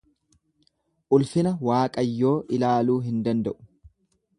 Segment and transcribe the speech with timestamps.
[1.19, 3.61] Ulfina Waaqayyoo ilaaluu hin danda'u.